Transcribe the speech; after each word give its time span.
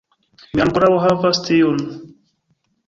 Mi 0.53 0.63
ankoraŭ 0.65 0.89
havas 1.03 1.43
tiun 1.51 1.81